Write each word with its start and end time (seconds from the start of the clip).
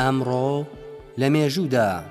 ئەمڕۆ 0.00 0.50
لە 1.20 1.26
مێژوودا. 1.34 1.90
بە 1.98 2.02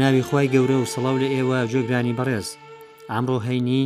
ناوی 0.00 0.22
خی 0.28 0.46
گەورە 0.54 0.78
و 0.80 0.90
سەڵاو 0.92 1.16
لە 1.22 1.28
ئێوە 1.34 1.58
جۆگرانی 1.72 2.16
بەڕێز 2.18 2.48
ئامڕۆ 3.10 3.38
هەینی 3.46 3.82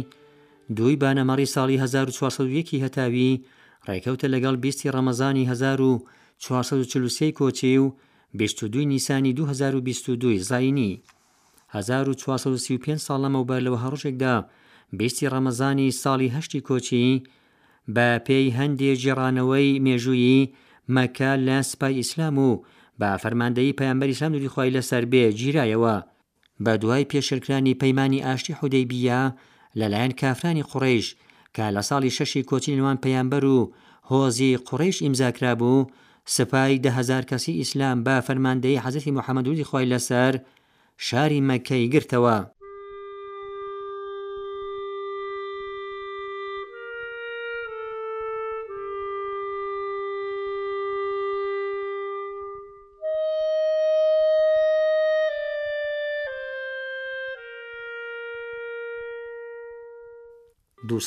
دوی 0.79 0.95
بانەمەڕی 1.03 1.53
ساڵی 1.55 1.77
1940 1.83 2.77
هەتاوی 2.85 3.33
ڕێکەوتە 3.89 4.27
لەگەڵ 4.35 4.55
بیستی 4.63 4.93
ڕەمەزانی 4.95 5.45
1940 5.51 7.27
کۆچێ 7.39 7.73
و 7.85 7.87
22 8.39 8.85
نیسانی 8.93 9.33
2022 9.33 10.39
زاینی 10.51 10.93
1940 11.81 12.99
ساڵ 13.07 13.19
لەمەوبەر 13.25 13.61
لەوە 13.67 13.79
هەڕژێکدا 13.85 14.35
بیستی 14.99 15.31
ڕەمەزانی 15.33 15.95
ساڵی 16.03 16.35
هەشتی 16.37 16.65
کۆچی 16.69 17.23
بە 17.95 18.09
پێی 18.27 18.55
هەندێک 18.59 18.97
جێڕانەوەی 19.05 19.81
مێژویی 19.87 20.51
مەکە 20.97 21.31
لە 21.47 21.57
سپای 21.71 21.99
ئیسلام 22.01 22.37
و 22.47 22.51
بە 23.01 23.11
فەرماندەی 23.23 23.77
پەیامبەری 23.79 24.19
سام 24.21 24.31
دوری 24.35 24.53
خی 24.55 24.71
لەسەر 24.77 25.05
بێ 25.13 25.25
گیرایەوە 25.41 25.97
بە 26.65 26.73
دوای 26.83 27.09
پێشرکرانی 27.13 27.79
پەیمانی 27.83 28.25
ئاشتی 28.27 28.57
حودەی 28.59 28.89
بیە 28.93 29.21
لەلایەن 29.79 30.13
کافرانی 30.21 30.67
قوڕیش 30.71 31.07
کە 31.55 31.65
لە 31.77 31.83
ساڵی 31.89 32.15
شەشی 32.17 32.47
کۆچی 32.51 32.77
نوان 32.81 32.97
پەیامبەر 33.05 33.45
و 33.57 33.61
هۆزی 34.11 34.59
قوڕیش 34.67 34.97
ئیمزاکرا 35.05 35.53
بوو 35.61 35.89
سپای 36.37 36.79
دههزار 36.87 37.23
کەسی 37.31 37.53
ئیسلام 37.61 37.99
بە 38.07 38.17
فەرماندەی 38.27 38.83
حەزەتی 38.85 39.15
محەممەدودی 39.19 39.69
خۆی 39.71 39.91
لەسەر 39.93 40.35
شاری 41.03 41.41
مەکەی 41.51 41.91
گرتەوە. 41.95 42.37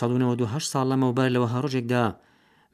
ساڵ 0.02 0.14
لەمەوبەر 0.92 1.30
لەوە 1.36 1.48
هەڕۆژێکدا 1.54 2.06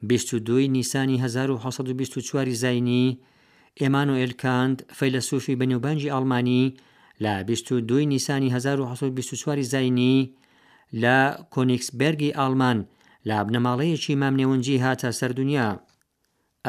22 0.08 0.54
نیسانی 0.74 1.16
1924 1.22 2.46
زینی 2.62 3.06
ئێمان 3.80 4.08
و 4.10 4.18
ئلکاند 4.24 4.76
فەیلسوفی 4.98 5.58
بەنیوبەنجی 5.60 6.10
ئەڵمانی 6.14 6.64
لە 7.22 7.42
22 7.44 7.98
نیسانی 8.06 8.50
1920 8.50 9.60
زینی 9.62 10.34
لە 11.02 11.18
کۆنیکسبرگی 11.54 12.30
ئالمان 12.38 12.78
لا 13.28 13.38
بنەماڵەیەکی 13.46 14.14
مامنێونجی 14.22 14.82
هاتە 14.84 15.10
سەردونیا 15.20 15.68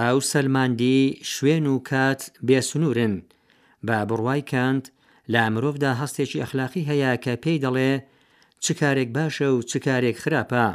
ئەو 0.04 0.18
سەلماندی 0.32 1.00
شوێن 1.34 1.66
و 1.74 1.76
کات 1.90 2.22
بێسنوورن 2.48 3.14
با 3.88 3.98
بڕوای 4.10 4.42
کاند 4.52 4.84
لە 5.34 5.42
مرۆڤدا 5.54 5.92
هەستێکی 6.02 6.42
ئەخلاقی 6.42 6.88
هەیە 6.90 7.12
کە 7.24 7.34
پێی 7.44 7.62
دەڵێ 7.66 7.92
چ 8.64 8.66
کارێک 8.80 9.10
باشە 9.18 9.48
و 9.54 9.64
چ 9.70 9.72
کارێک 9.86 10.18
خراپە 10.24 10.68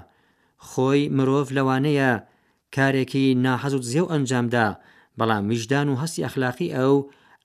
خۆی 0.69 1.03
مرۆڤ 1.17 1.49
لەوانەیە 1.57 2.13
کارێکی 2.77 3.27
ناحەزوت 3.45 3.85
زیێو 3.91 4.11
ئەنجامدا 4.13 4.67
بەڵام 5.19 5.45
ویژدان 5.51 5.87
و 5.89 5.99
هەستی 6.03 6.25
ئەخلاقی 6.27 6.75
ئەو 6.77 6.95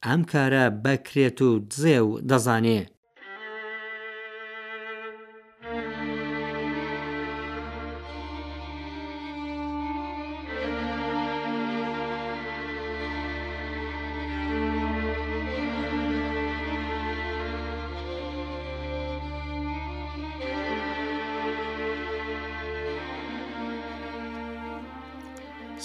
ئەم 0.04 0.22
کارە 0.32 0.66
بەکرێت 0.84 1.38
و 1.48 1.50
دزێ 1.72 2.00
و 2.08 2.10
دەزانێ. 2.30 2.82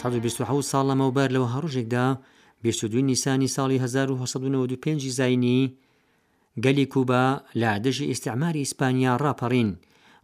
ساڵ 0.00 0.82
لەمەوبەر 0.91 1.28
لەوە 1.37 1.49
هەڕژێکدا 1.54 2.06
دوی 2.62 3.03
نیسانی 3.03 3.47
ساڵی 3.48 3.78
1995 3.78 5.06
زینی 5.21 5.59
گەلی 6.65 6.84
کوبا 6.94 7.25
لە 7.60 7.69
عدەژی 7.76 8.04
ئیسعماری 8.10 8.62
ئیسپانیا 8.65 9.12
ڕاپەڕین 9.25 9.71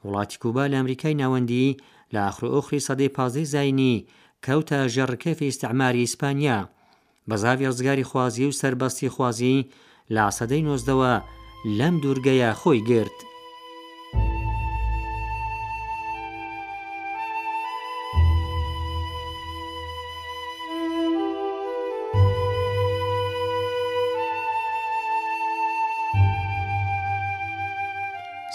وڵاتی 0.05 0.37
کوبا 0.43 0.65
لە 0.71 0.75
ئەمریکای 0.79 1.15
ناوەندی 1.23 1.69
لە 2.13 2.21
ئاخرۆخری 2.25 2.85
سەدەی 2.87 3.15
پازەی 3.17 3.49
زینی 3.55 3.97
کەوتە 4.45 4.79
ژەڕکەفی 4.95 5.49
ئیسعماری 5.51 6.05
ئیسپانیا 6.05 6.59
بەزاوی 7.29 7.69
ڕزگاری 7.71 8.09
خوازی 8.11 8.45
و 8.49 8.57
سربەستی 8.61 9.09
خوازی 9.15 9.57
لا 10.15 10.27
سەدەی 10.39 10.65
نۆزدەوە 10.69 11.13
لەم 11.79 11.95
دوورگەیە 12.03 12.51
خۆی 12.61 12.81
گرت 12.91 13.19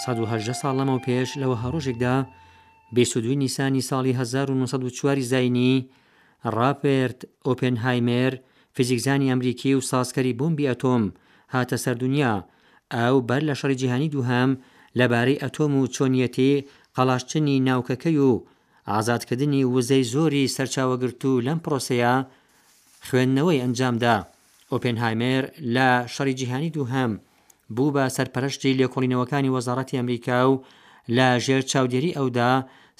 1970 0.02 0.60
ساڵ 0.60 0.72
لەمە 0.78 0.92
و 0.98 1.04
پێش 1.06 1.28
لەوە 1.42 1.56
هەڕۆژێکدا 1.62 2.16
بێسودوی 2.94 3.36
نیسانی 3.42 3.86
ساڵی 3.90 4.12
1940 4.20 5.20
زینی 5.32 5.74
ڕاپێرت 6.56 7.20
ئۆپنهایمێر 7.46 8.32
فیزیکزانی 8.76 9.30
ئەمریکی 9.32 9.72
و 9.74 9.80
ساسکەری 9.90 10.36
بمبی 10.40 10.68
ئەتۆم 10.70 11.02
هاتە 11.54 11.76
سەردونیا 11.84 12.34
ئەو 12.94 13.16
بەر 13.28 13.42
لە 13.48 13.54
شەڕی 13.60 13.78
جیهانی 13.80 14.12
دوهام 14.14 14.50
لەبارەی 14.98 15.40
ئەتۆم 15.42 15.72
و 15.76 15.90
چۆنیەتی 15.96 16.54
قەلاشتنی 16.96 17.56
ناوکەکەی 17.68 18.18
و 18.28 18.30
ئازادکردنی 18.92 19.62
وزەی 19.74 20.04
زۆری 20.14 20.50
سەرچاوەگرت 20.56 21.20
و 21.30 21.32
لەم 21.46 21.58
پرۆسەیە 21.64 22.14
خوێندنەوەی 23.06 23.62
ئەنجامدا 23.62 24.16
ئۆپنهایمێر 24.72 25.44
لە 25.74 25.88
شەڕی 26.14 26.36
جیهانی 26.40 26.70
دوهام 26.76 27.12
بوو 27.76 27.90
بە 27.96 28.04
سەرپەرشتی 28.16 28.76
لێکۆڵینەوەکانی 28.80 29.52
وەزارەتی 29.56 29.98
ئەمریکا 29.98 30.38
و 30.50 30.54
لە 31.16 31.26
ژێر 31.44 31.62
چاودێری 31.70 32.16
ئەودا 32.18 32.52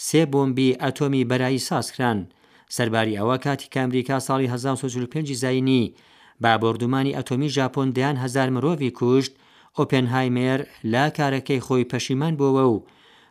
سێ 0.07 0.23
بۆمبی 0.33 0.77
ئەتۆمی 0.83 1.27
بەرایی 1.31 1.65
ساسکران 1.69 2.19
سەرباری 2.77 3.19
ئەوە 3.21 3.37
کاتی 3.45 3.71
کامریکا 3.75 4.17
ساڵی 4.27 4.47
1945 4.55 5.33
زینی 5.43 5.85
با 6.43 6.53
بردومانی 6.63 7.17
ئەتۆمی 7.19 7.51
ژاپۆن 7.57 7.89
دیان 7.97 8.17
هزار 8.25 8.49
مرۆڤی 8.57 8.91
کوشت 8.99 9.33
ئۆپنهایمێر 9.79 10.61
لا 10.93 11.05
کارەکەی 11.17 11.65
خۆی 11.67 11.89
پەشیمان 11.91 12.35
بووە 12.41 12.65
و 12.73 12.85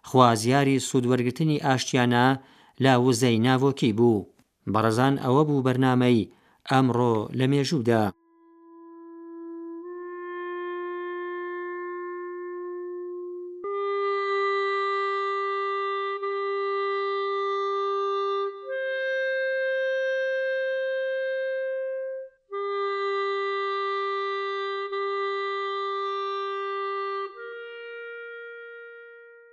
خوازیاری 0.09 0.78
سوودوەرگرتنی 0.88 1.58
ئاشتیانە 1.66 2.25
لا 2.84 2.94
وزەی 3.06 3.38
ناوۆکی 3.46 3.91
بوو 4.00 4.25
بەڕزان 4.73 5.13
ئەوە 5.25 5.41
بوو 5.47 5.66
بەرنامەی 5.66 6.19
ئەمڕۆ 6.72 7.13
لە 7.40 7.46
مێژوودا 7.52 8.03